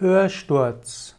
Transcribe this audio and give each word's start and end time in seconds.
Hörsturz. 0.00 1.14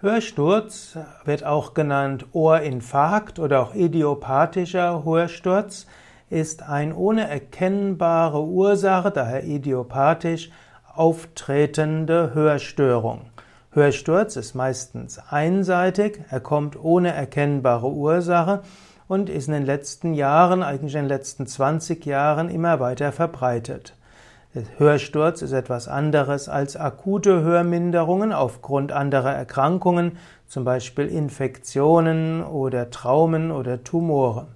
Hörsturz 0.00 0.96
wird 1.26 1.44
auch 1.44 1.74
genannt 1.74 2.24
Ohrinfarkt 2.32 3.38
oder 3.38 3.60
auch 3.60 3.74
idiopathischer 3.74 5.04
Hörsturz, 5.04 5.86
ist 6.30 6.62
ein 6.62 6.94
ohne 6.94 7.28
erkennbare 7.28 8.42
Ursache, 8.42 9.10
daher 9.10 9.44
idiopathisch, 9.44 10.50
auftretende 10.94 12.32
Hörstörung. 12.32 13.26
Hörsturz 13.70 14.36
ist 14.36 14.54
meistens 14.54 15.18
einseitig, 15.28 16.22
er 16.30 16.40
kommt 16.40 16.82
ohne 16.82 17.12
erkennbare 17.12 17.90
Ursache 17.90 18.62
und 19.08 19.28
ist 19.28 19.48
in 19.48 19.52
den 19.52 19.66
letzten 19.66 20.14
Jahren, 20.14 20.62
eigentlich 20.62 20.94
in 20.94 21.02
den 21.02 21.08
letzten 21.08 21.46
20 21.46 22.06
Jahren, 22.06 22.48
immer 22.48 22.80
weiter 22.80 23.12
verbreitet. 23.12 23.94
Hörsturz 24.76 25.40
ist 25.40 25.52
etwas 25.52 25.88
anderes 25.88 26.50
als 26.50 26.76
akute 26.76 27.40
Hörminderungen 27.40 28.34
aufgrund 28.34 28.92
anderer 28.92 29.32
Erkrankungen, 29.32 30.18
zum 30.46 30.64
Beispiel 30.64 31.06
Infektionen 31.06 32.44
oder 32.44 32.90
Traumen 32.90 33.50
oder 33.50 33.82
Tumore. 33.82 34.48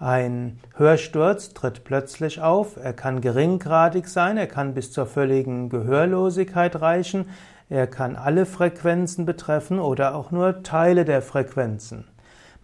Ein 0.00 0.60
Hörsturz 0.76 1.52
tritt 1.52 1.84
plötzlich 1.84 2.40
auf, 2.40 2.78
er 2.82 2.94
kann 2.94 3.20
geringgradig 3.20 4.08
sein, 4.08 4.38
er 4.38 4.46
kann 4.46 4.72
bis 4.72 4.92
zur 4.92 5.04
völligen 5.04 5.68
Gehörlosigkeit 5.68 6.80
reichen, 6.80 7.26
er 7.68 7.86
kann 7.86 8.16
alle 8.16 8.46
Frequenzen 8.46 9.26
betreffen 9.26 9.78
oder 9.78 10.14
auch 10.14 10.30
nur 10.30 10.62
Teile 10.62 11.04
der 11.04 11.20
Frequenzen. 11.20 12.04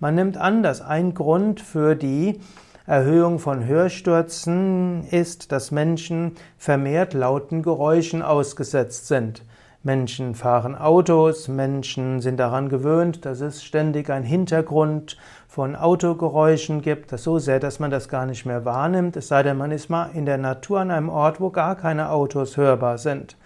Man 0.00 0.14
nimmt 0.14 0.38
an, 0.38 0.62
dass 0.62 0.80
ein 0.80 1.12
Grund 1.12 1.60
für 1.60 1.94
die 1.94 2.40
Erhöhung 2.86 3.38
von 3.38 3.64
Hörstürzen 3.66 5.04
ist, 5.10 5.52
dass 5.52 5.70
Menschen 5.70 6.32
vermehrt 6.58 7.14
lauten 7.14 7.62
Geräuschen 7.62 8.20
ausgesetzt 8.20 9.06
sind. 9.08 9.42
Menschen 9.82 10.34
fahren 10.34 10.76
Autos, 10.76 11.48
Menschen 11.48 12.20
sind 12.20 12.38
daran 12.38 12.68
gewöhnt, 12.68 13.24
dass 13.24 13.40
es 13.40 13.64
ständig 13.64 14.10
ein 14.10 14.22
Hintergrund 14.22 15.16
von 15.48 15.76
Autogeräuschen 15.76 16.82
gibt, 16.82 17.10
das 17.10 17.22
so 17.22 17.38
sehr, 17.38 17.58
dass 17.58 17.80
man 17.80 17.90
das 17.90 18.10
gar 18.10 18.26
nicht 18.26 18.44
mehr 18.44 18.66
wahrnimmt, 18.66 19.16
es 19.16 19.28
sei 19.28 19.42
denn, 19.42 19.56
man 19.56 19.70
ist 19.70 19.88
mal 19.88 20.10
in 20.12 20.26
der 20.26 20.38
Natur 20.38 20.80
an 20.80 20.90
einem 20.90 21.08
Ort, 21.08 21.40
wo 21.40 21.48
gar 21.48 21.76
keine 21.76 22.10
Autos 22.10 22.58
hörbar 22.58 22.98
sind. 22.98 23.38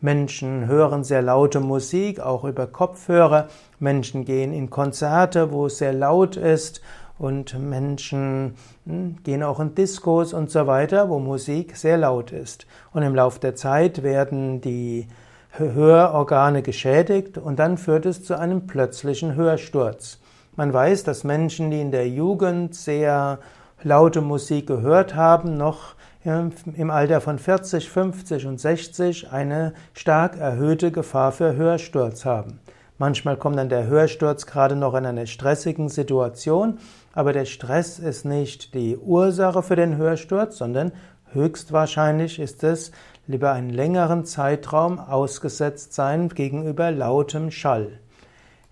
Menschen 0.00 0.66
hören 0.66 1.04
sehr 1.04 1.22
laute 1.22 1.60
Musik, 1.60 2.20
auch 2.20 2.44
über 2.44 2.66
Kopfhörer. 2.66 3.48
Menschen 3.78 4.24
gehen 4.24 4.54
in 4.54 4.70
Konzerte, 4.70 5.52
wo 5.52 5.66
es 5.66 5.76
sehr 5.78 5.92
laut 5.92 6.36
ist 6.36 6.80
und 7.20 7.58
Menschen 7.58 8.54
hm, 8.86 9.18
gehen 9.22 9.42
auch 9.42 9.60
in 9.60 9.74
Diskos 9.74 10.32
und 10.32 10.50
so 10.50 10.66
weiter, 10.66 11.10
wo 11.10 11.18
Musik 11.18 11.76
sehr 11.76 11.98
laut 11.98 12.32
ist. 12.32 12.66
Und 12.92 13.02
im 13.02 13.14
Laufe 13.14 13.38
der 13.38 13.54
Zeit 13.54 14.02
werden 14.02 14.62
die 14.62 15.06
Hörorgane 15.50 16.62
geschädigt 16.62 17.36
und 17.36 17.58
dann 17.58 17.76
führt 17.76 18.06
es 18.06 18.24
zu 18.24 18.38
einem 18.38 18.66
plötzlichen 18.66 19.34
Hörsturz. 19.34 20.18
Man 20.56 20.72
weiß, 20.72 21.04
dass 21.04 21.22
Menschen, 21.22 21.70
die 21.70 21.80
in 21.80 21.90
der 21.90 22.08
Jugend 22.08 22.74
sehr 22.74 23.38
laute 23.82 24.22
Musik 24.22 24.66
gehört 24.66 25.14
haben, 25.14 25.58
noch 25.58 25.94
im 26.24 26.90
Alter 26.90 27.20
von 27.20 27.38
40, 27.38 27.90
50 27.90 28.46
und 28.46 28.60
60 28.60 29.30
eine 29.30 29.74
stark 29.92 30.38
erhöhte 30.38 30.90
Gefahr 30.90 31.32
für 31.32 31.54
Hörsturz 31.54 32.24
haben. 32.24 32.60
Manchmal 33.00 33.38
kommt 33.38 33.56
dann 33.56 33.70
der 33.70 33.86
Hörsturz 33.86 34.44
gerade 34.44 34.76
noch 34.76 34.92
in 34.92 35.06
einer 35.06 35.24
stressigen 35.24 35.88
Situation, 35.88 36.76
aber 37.14 37.32
der 37.32 37.46
Stress 37.46 37.98
ist 37.98 38.26
nicht 38.26 38.74
die 38.74 38.98
Ursache 38.98 39.62
für 39.62 39.74
den 39.74 39.96
Hörsturz, 39.96 40.58
sondern 40.58 40.92
höchstwahrscheinlich 41.32 42.38
ist 42.38 42.62
es 42.62 42.92
lieber 43.26 43.52
einen 43.52 43.70
längeren 43.70 44.26
Zeitraum 44.26 44.98
ausgesetzt 44.98 45.94
sein 45.94 46.28
gegenüber 46.28 46.90
lautem 46.90 47.50
Schall. 47.50 48.00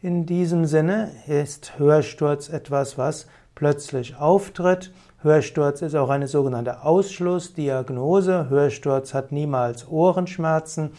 In 0.03 0.27
diesem 0.27 0.67
Sinne 0.67 1.11
ist 1.27 1.79
Hörsturz 1.79 2.51
etwas, 2.51 2.99
was 2.99 3.29
plötzlich 3.55 4.17
auftritt. 4.17 4.93
Hörsturz 5.23 5.81
ist 5.81 5.95
auch 5.95 6.11
eine 6.11 6.29
sogenannte 6.29 6.83
Ausschlussdiagnose. 6.83 8.51
Hörsturz 8.51 9.15
hat 9.15 9.33
niemals 9.33 9.89
Ohrenschmerzen. 9.89 10.91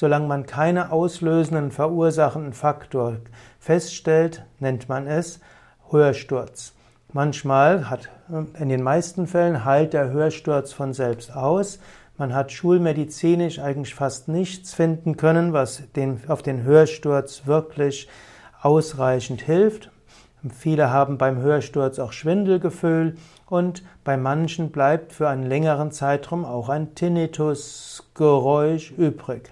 Solange 0.00 0.28
man 0.28 0.46
keine 0.46 0.92
auslösenden, 0.92 1.72
verursachenden 1.72 2.52
Faktor 2.52 3.16
feststellt, 3.58 4.44
nennt 4.60 4.88
man 4.88 5.08
es 5.08 5.40
Hörsturz. 5.90 6.72
Manchmal 7.12 7.90
hat, 7.90 8.08
in 8.60 8.68
den 8.68 8.84
meisten 8.84 9.26
Fällen 9.26 9.64
heilt 9.64 9.94
der 9.94 10.10
Hörsturz 10.10 10.72
von 10.72 10.92
selbst 10.92 11.34
aus. 11.34 11.80
Man 12.16 12.32
hat 12.32 12.52
schulmedizinisch 12.52 13.58
eigentlich 13.58 13.96
fast 13.96 14.28
nichts 14.28 14.72
finden 14.72 15.16
können, 15.16 15.52
was 15.52 15.82
den, 15.96 16.20
auf 16.28 16.42
den 16.42 16.62
Hörsturz 16.62 17.46
wirklich 17.46 18.08
ausreichend 18.62 19.42
hilft. 19.42 19.90
Viele 20.56 20.90
haben 20.90 21.18
beim 21.18 21.38
Hörsturz 21.38 21.98
auch 21.98 22.12
Schwindelgefühl 22.12 23.16
und 23.46 23.82
bei 24.04 24.16
manchen 24.16 24.70
bleibt 24.70 25.12
für 25.12 25.28
einen 25.28 25.46
längeren 25.46 25.90
Zeitraum 25.90 26.44
auch 26.44 26.68
ein 26.68 26.94
Tinnitusgeräusch 26.94 28.92
übrig. 28.92 29.50